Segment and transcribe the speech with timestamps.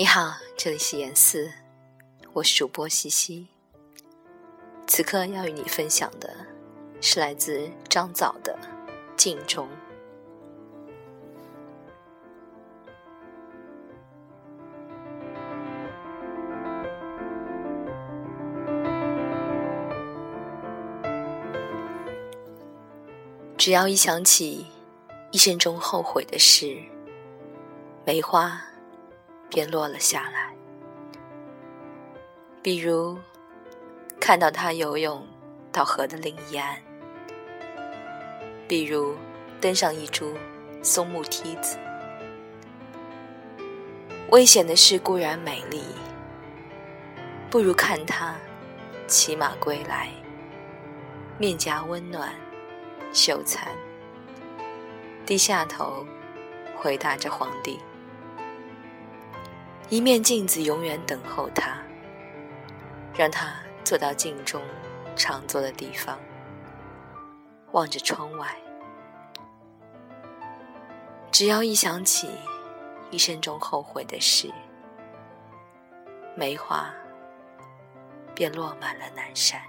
[0.00, 1.52] 你好，这里是严四，
[2.32, 3.48] 我是主播西西。
[4.86, 6.34] 此刻要与你分享的
[7.02, 8.58] 是来自张枣的
[9.14, 9.68] 《镜中》。
[23.58, 24.64] 只要一想起
[25.30, 26.74] 一生中后悔的事，
[28.06, 28.69] 梅花。
[29.50, 30.54] 便落了下来。
[32.62, 33.18] 比如，
[34.20, 35.26] 看到他游泳
[35.72, 36.76] 到河的另一岸；
[38.68, 39.16] 比如，
[39.60, 40.34] 登上一株
[40.82, 41.76] 松木梯子。
[44.30, 45.82] 危险的事固然美丽，
[47.50, 48.36] 不如看他
[49.08, 50.08] 骑马归来，
[51.36, 52.32] 面颊温暖，
[53.12, 53.68] 秀灿，
[55.26, 56.06] 低下头
[56.76, 57.80] 回答着皇帝。
[59.90, 61.76] 一面镜子永远等候他，
[63.12, 63.52] 让他
[63.82, 64.62] 坐到镜中
[65.16, 66.16] 常坐的地方，
[67.72, 68.56] 望着窗外。
[71.32, 72.30] 只要一想起
[73.10, 74.48] 一生中后悔的事，
[76.36, 76.94] 梅花
[78.32, 79.60] 便落满了南山。